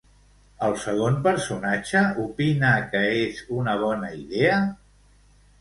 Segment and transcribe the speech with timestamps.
[0.67, 4.61] El segon personatge opina que és una bona idea?